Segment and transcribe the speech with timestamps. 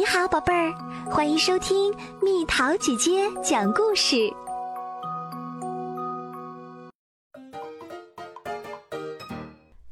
[0.00, 0.74] 你好，宝贝儿，
[1.10, 4.32] 欢迎收听蜜桃姐姐讲故事。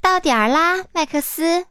[0.01, 1.67] 到点儿啦，麦克斯！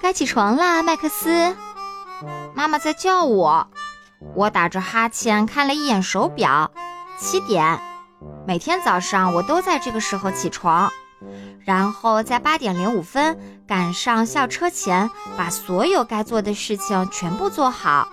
[0.00, 1.56] 该起床啦，麦克斯！
[2.54, 3.66] 妈妈在叫我。
[4.36, 6.70] 我打着哈欠看了一眼手表，
[7.18, 7.80] 七点。
[8.46, 10.92] 每天早上我都在这个时候起床。
[11.64, 18.08] 然后在八点零五分赶上校车前，把所有该做的事情全部做好。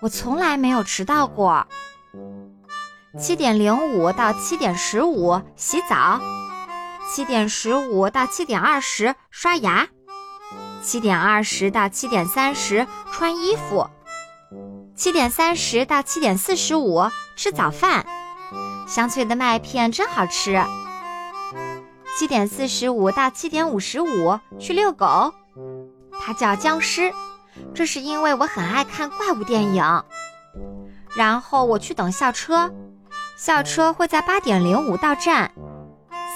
[0.00, 1.66] 我从来没有迟到过。
[3.18, 6.20] 七点零五到七点十五洗澡，
[7.12, 9.86] 七点十五到七点二十刷牙，
[10.82, 13.88] 七点二十到七点三十穿衣服，
[14.94, 18.04] 七点三十到七点四十五吃早饭。
[18.86, 20.62] 香脆的麦片真好吃。
[22.16, 25.34] 七点四十五到七点五十五去遛狗，
[26.20, 27.12] 它叫僵尸，
[27.74, 29.84] 这是因为我很爱看怪物电影。
[31.16, 32.72] 然后我去等校车，
[33.36, 35.50] 校车会在八点零五到站。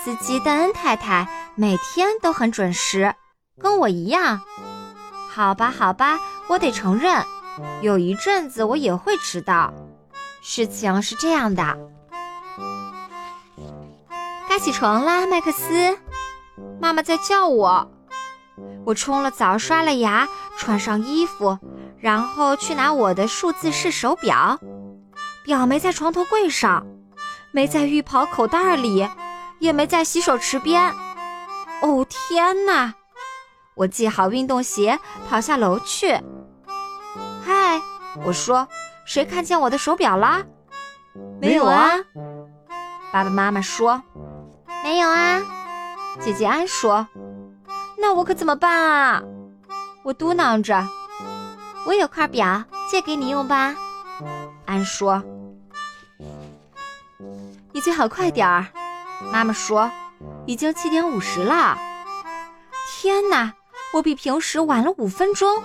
[0.03, 3.15] 司机邓恩太太每天都很准时，
[3.61, 4.41] 跟我一样。
[5.31, 7.25] 好吧，好吧，我得承认，
[7.83, 9.73] 有一阵子我也会迟到。
[10.43, 11.79] 事情是这样的。
[14.49, 15.99] 该起床啦，麦克斯！
[16.81, 17.91] 妈妈在叫我。
[18.87, 21.59] 我冲了澡，刷了牙，穿上衣服，
[21.99, 24.59] 然后去拿我的数字式手表。
[25.45, 26.87] 表没在床头柜上，
[27.53, 29.07] 没在浴袍口袋里，
[29.59, 30.95] 也没在洗手池边。
[31.83, 32.95] 哦天哪！
[33.75, 36.19] 我系好运动鞋，跑下楼去。
[37.45, 37.81] 嗨，
[38.25, 38.67] 我说，
[39.05, 40.43] 谁看见我的手表啦？
[41.41, 41.91] 没有啊。
[43.13, 44.03] 爸爸妈妈说。
[44.89, 45.43] 没有啊，
[46.19, 47.07] 姐姐安说
[48.01, 49.23] ：“那我可怎么办啊？”
[50.03, 50.83] 我嘟囔着
[51.85, 53.77] ：“我有块表，借给你用吧。”
[54.65, 55.23] 安说
[57.71, 58.67] ：“你最好快点儿。”
[59.31, 59.91] 妈妈说
[60.49, 61.77] ：“已经七点五十了。”
[62.91, 63.53] 天哪，
[63.93, 65.63] 我比平时晚了五分钟。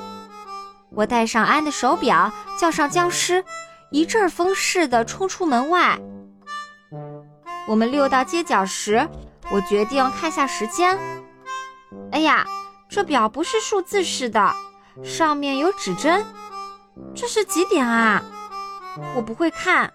[0.90, 3.46] 我戴上安的手表，叫上僵尸，
[3.90, 5.98] 一阵风似的冲出门外。
[7.66, 9.08] 我们溜到街角时，
[9.50, 11.00] 我决定看下时间。
[12.12, 12.46] 哎呀，
[12.90, 14.54] 这表不是数字式的，
[15.04, 16.26] 上面有指针。
[17.16, 18.22] 这是几点啊？
[19.16, 19.92] 我不会看，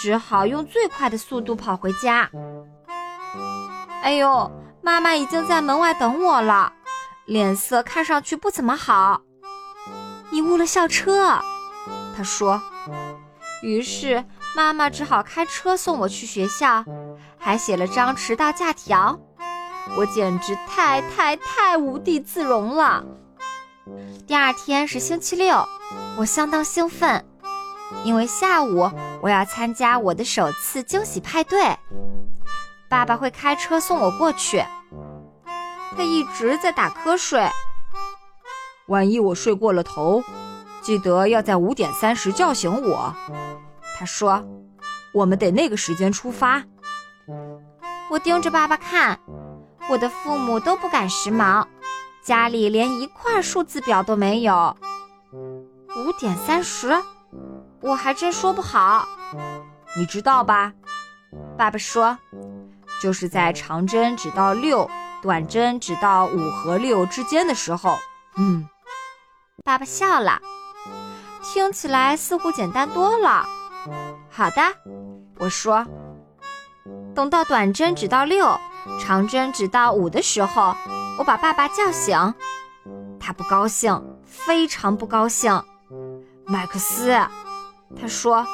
[0.00, 2.30] 只好用最快的速度跑回家。
[4.02, 4.50] 哎呦，
[4.82, 6.72] 妈妈已经在门外等我了，
[7.24, 9.22] 脸色看上去不怎么好。
[10.30, 11.40] 你误了校车，
[12.16, 12.60] 她说。
[13.62, 14.24] 于是。
[14.56, 16.84] 妈妈只好开车送我去学校，
[17.38, 19.18] 还写了张迟到假条。
[19.96, 23.04] 我简直太太太无地自容了。
[24.26, 25.64] 第二天是星期六，
[26.16, 27.24] 我相当兴奋，
[28.04, 28.90] 因为下午
[29.22, 31.76] 我要参加我的首次惊喜派对。
[32.88, 34.64] 爸爸会开车送我过去。
[35.96, 37.48] 他一直在打瞌睡。
[38.86, 40.22] 万一我睡过了头，
[40.82, 43.14] 记得要在五点三十叫醒我。
[44.00, 44.42] 他说
[45.12, 46.64] ：“我们得那个时间出发。”
[48.08, 49.20] 我盯着爸爸看，
[49.90, 51.66] 我的父母都不赶时髦，
[52.24, 54.74] 家里连一块数字表都没有。
[55.34, 56.96] 五点三十，
[57.82, 59.06] 我还真说不好。
[59.98, 60.72] 你知道吧？
[61.58, 62.16] 爸爸说
[63.02, 64.90] ：“就是在长针指到六，
[65.20, 67.98] 短针指到五和六之间的时候。”
[68.38, 68.66] 嗯，
[69.62, 70.40] 爸爸笑了，
[71.42, 73.46] 听起来似乎简单多了。
[74.30, 74.62] 好的，
[75.38, 75.84] 我说。
[77.14, 78.58] 等到短针指到六，
[79.00, 80.74] 长针指到五的时候，
[81.18, 82.34] 我把爸爸叫醒。
[83.18, 85.62] 他不高兴，非常不高兴。
[86.46, 87.10] 麦克斯，
[88.00, 88.46] 他说：“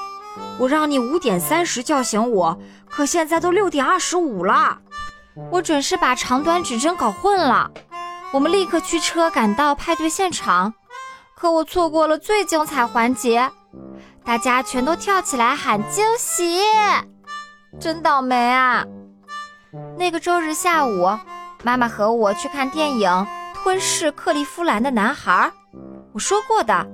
[0.58, 2.58] 我让你五点三十叫醒我，
[2.88, 4.78] 可现在都六点二十五了。
[5.50, 7.70] 我准是把长短指针搞混了。”
[8.32, 10.74] 我们立刻驱车赶到派对现场，
[11.36, 13.50] 可我错过了最精彩环节。
[14.26, 16.60] 大家全都跳起来喊惊喜，
[17.78, 18.84] 真倒霉啊！
[19.96, 21.16] 那个周日下午，
[21.62, 23.08] 妈妈和我去看电影
[23.54, 25.52] 《吞噬克利夫兰的男孩》。
[26.12, 26.84] 我说过的，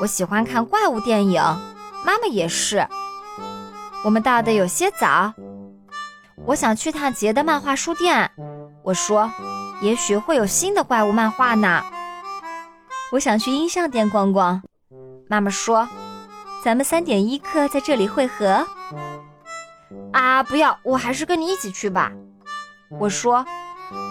[0.00, 1.42] 我喜欢看怪物电影，
[2.04, 2.86] 妈妈也是。
[4.04, 5.34] 我们到的有些早，
[6.44, 8.30] 我想去趟杰的漫画书店。
[8.84, 9.28] 我说，
[9.80, 11.82] 也许会有新的怪物漫画呢。
[13.10, 14.62] 我想去音像店逛逛。
[15.28, 15.88] 妈妈说。
[16.66, 18.66] 咱们三点一刻在这里汇合。
[20.12, 22.10] 啊，不要，我还是跟你一起去吧。
[22.98, 23.46] 我说，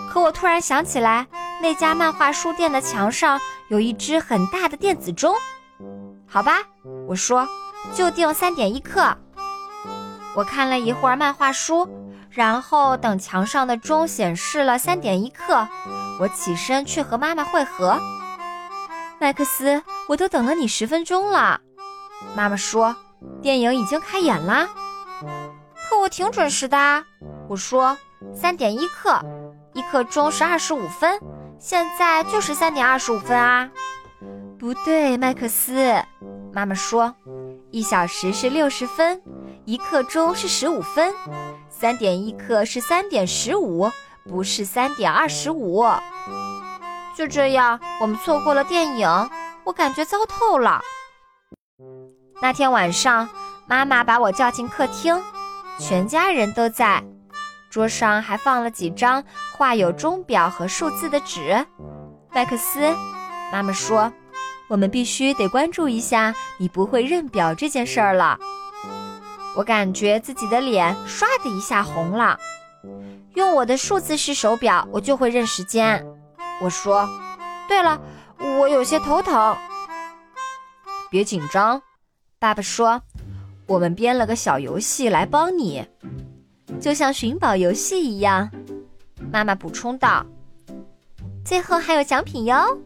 [0.10, 1.28] 可我突然想起来，
[1.62, 3.38] 那家漫画书店的墙上
[3.68, 5.36] 有一只很大的电子钟。
[6.26, 6.60] 好吧，
[7.10, 7.46] 我说，
[7.94, 9.14] 就定三点一刻。
[10.34, 11.86] 我看了一会儿漫画书，
[12.30, 15.68] 然后等墙上的钟显示了三点一刻，
[16.22, 18.00] 我起身去和妈妈会合。
[19.20, 21.60] 麦克斯，我都等了你十分钟了。
[22.36, 22.96] 妈妈说，
[23.42, 24.68] 电影已经开演啦。
[25.88, 27.04] 可我挺准时的。
[27.48, 27.98] 我说，
[28.34, 29.20] 三点一刻，
[29.74, 31.20] 一刻钟是二十五分，
[31.60, 33.70] 现在就是三点二十五分啊。
[34.58, 35.94] 不对，麦克斯，
[36.52, 37.14] 妈妈说，
[37.72, 39.22] 一小时是六十分，
[39.66, 41.14] 一刻钟是十五分，
[41.70, 43.90] 三点一刻是三点十五，
[44.28, 45.86] 不是三点二十五。
[47.16, 49.30] 就这样，我们错过了电影，
[49.64, 50.82] 我感觉糟透了。
[52.42, 53.28] 那天晚上，
[53.66, 55.20] 妈妈把我叫进客厅，
[55.80, 57.04] 全家人都在，
[57.70, 59.24] 桌上还放了几张
[59.54, 61.66] 画有钟表和数字的纸。
[62.34, 62.94] 麦克斯，
[63.52, 64.12] 妈妈说，
[64.68, 68.38] 我们必须得关注一下你不会认表这件事儿了。
[69.56, 72.38] 我感觉自己的脸唰的一下红了。
[73.36, 76.06] 用我的数字式手表，我就会认时间。
[76.62, 77.10] 我说
[77.68, 78.00] ：“对了，
[78.38, 79.56] 我有些头疼。”
[81.10, 81.82] 别紧张，
[82.38, 83.02] 爸爸说
[83.66, 85.86] ：“我们编了个小游戏来帮你，
[86.80, 88.52] 就像寻宝游戏一样。”
[89.32, 90.26] 妈妈补充道
[91.44, 92.78] ：“最后还有奖品哟。”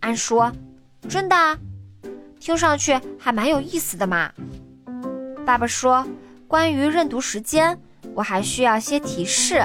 [0.00, 0.50] 安说
[1.08, 1.58] ：“真的？
[2.38, 4.32] 听上去还蛮有意思的嘛。”
[5.44, 6.06] 爸爸说
[6.48, 7.78] ：“关于认读时间，
[8.14, 9.62] 我还需要些提示。”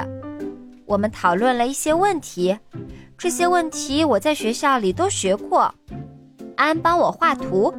[0.84, 2.58] 我们讨论了一些问题。
[3.16, 5.74] 这些问题我在学校里都学过。
[6.56, 7.74] 安帮我画图，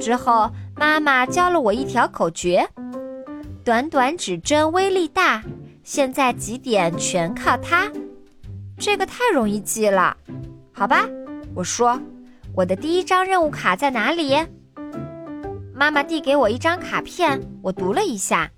[0.00, 2.66] 之后妈妈教了我一条口诀：
[3.62, 5.42] 短短指针威力大，
[5.84, 7.92] 现在几点全靠它。
[8.78, 10.16] 这个太容易记了，
[10.72, 11.06] 好吧？
[11.54, 12.00] 我说，
[12.54, 14.34] 我的第一张任务卡在哪里？
[15.74, 18.50] 妈妈递给我一张卡片，我读了一下，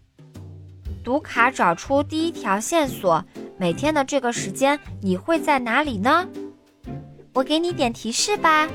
[1.02, 3.24] 读卡找出第一条线索。
[3.58, 6.26] 每天的这个时间，你会在哪里呢？
[7.32, 8.68] 我给你点提示吧。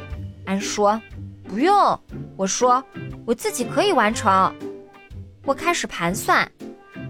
[0.46, 1.02] 安说
[1.48, 2.00] ：“不用。”
[2.36, 2.84] 我说
[3.26, 4.54] ：“我自己可以完成。”
[5.46, 6.52] 我开始盘算，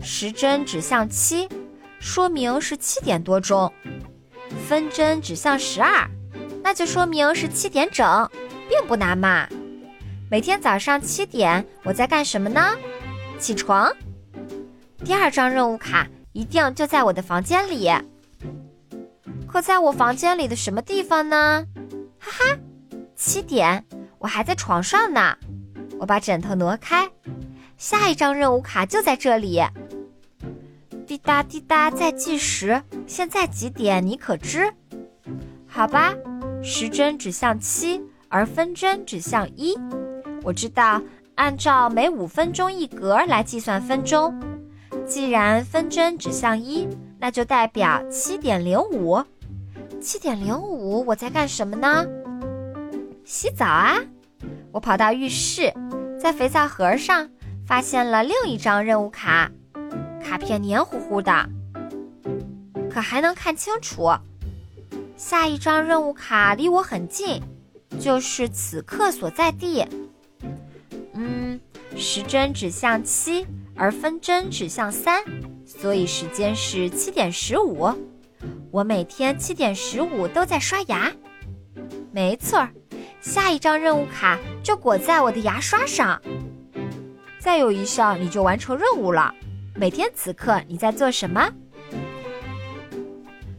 [0.02, 1.50] 时针指向七，
[2.00, 3.72] 说明是七点多钟；
[4.68, 6.08] 分针指向十二，
[6.64, 8.30] 那就说明是七点整，
[8.70, 9.48] 并不难嘛。
[10.30, 12.76] 每天早上七点，我在干什么呢？
[13.40, 13.92] 起床。
[15.04, 16.08] 第二张任务卡。
[16.34, 17.90] 一定就在我的房间里，
[19.48, 21.66] 可在我房间里的什么地方呢？
[22.20, 22.60] 哈哈，
[23.16, 23.84] 七点，
[24.20, 25.38] 我还在床上呢。
[26.00, 27.10] 我把枕头挪开，
[27.78, 29.62] 下一张任务卡就在这里。
[31.06, 34.06] 滴答滴答在计时，现在几点？
[34.06, 34.72] 你可知？
[35.66, 36.14] 好吧，
[36.62, 39.78] 时针指向七，而分针指向一。
[40.44, 41.02] 我知道，
[41.36, 44.38] 按照每五分钟一格来计算分钟。
[45.06, 46.88] 既然分针指向一，
[47.18, 49.24] 那就代表七点零五。
[50.02, 52.06] 七点零五，我在干什么呢？
[53.28, 53.98] 洗澡啊！
[54.72, 55.74] 我跑到浴室，
[56.18, 57.30] 在肥皂盒上
[57.66, 59.52] 发现了另一张任务卡，
[60.24, 61.50] 卡片黏糊糊的，
[62.90, 64.10] 可还能看清楚。
[65.18, 67.42] 下一张任务卡离我很近，
[68.00, 69.86] 就是此刻所在地。
[71.12, 71.60] 嗯，
[71.98, 73.46] 时针指向七。
[73.80, 75.24] 而分针指向三，
[75.64, 77.94] 所以时间是七点十五。
[78.72, 81.12] 我每天七点十五都在刷牙，
[82.12, 82.72] 没错儿。
[83.22, 86.22] 下一张任务卡就裹在我的牙刷上。
[87.40, 89.34] 再有一项，你就完成任务了。
[89.76, 91.50] 每天此刻你在做什么？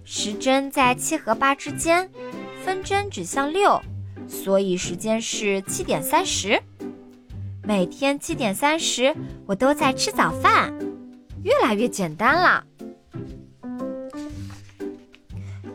[0.05, 2.11] 时针在七和八之间，
[2.65, 3.81] 分针指向六，
[4.27, 6.61] 所以时间是七点三十。
[7.63, 9.15] 每天七点三十，
[9.47, 10.73] 我都在吃早饭，
[11.43, 12.65] 越来越简单了。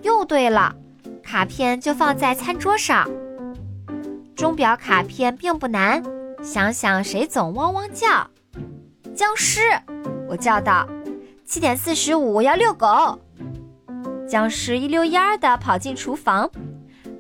[0.02, 0.75] 又对了，
[1.24, 3.08] 卡片就放在餐桌上。
[4.36, 6.04] 钟表卡片并不难，
[6.42, 8.28] 想想谁总汪汪叫？
[9.16, 9.62] 僵尸！
[10.28, 10.88] 我叫道
[11.46, 13.20] ：“七点四十五，我要遛狗。”
[14.28, 16.50] 僵尸一溜烟儿的跑进厨房，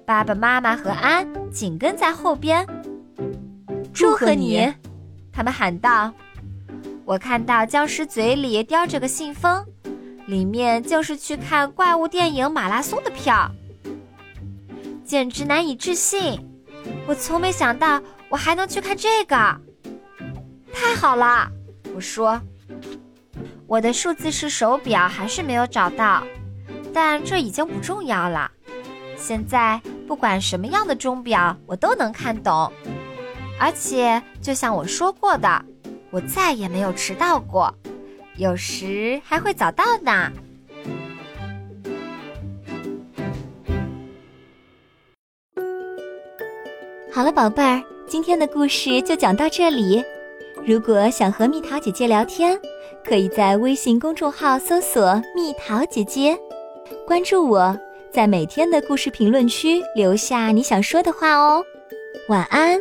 [0.05, 2.65] 爸爸妈妈和安紧跟在后边。
[3.93, 4.73] 祝贺你！
[5.31, 6.11] 他们喊道。
[7.05, 9.63] 我看到僵尸嘴里叼着个信封，
[10.25, 13.51] 里面就是去看怪物电影马拉松的票，
[15.05, 16.39] 简直难以置信！
[17.05, 19.35] 我从没想到我还能去看这个，
[20.73, 21.49] 太好了！
[21.95, 22.41] 我说。
[23.65, 26.23] 我的数字式手表还是没有找到，
[26.93, 28.51] 但这已经不重要了。
[29.17, 32.71] 现在不管什么样的钟表，我都能看懂。
[33.59, 35.65] 而且，就像我说过的，
[36.11, 37.73] 我再也没有迟到过，
[38.35, 40.31] 有时还会早到呢。
[47.13, 50.03] 好了，宝贝儿，今天的故事就讲到这里。
[50.65, 52.59] 如果想和蜜桃姐姐聊天，
[53.07, 56.35] 可以在微信公众号搜索“蜜桃姐姐”，
[57.05, 57.77] 关注我，
[58.11, 61.63] 在每天的故事评论区留下你想说的话哦。
[62.29, 62.79] 晚安。